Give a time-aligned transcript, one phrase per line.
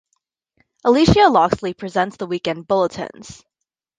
[0.83, 3.45] Alicia Loxley presents the weekend bulletins.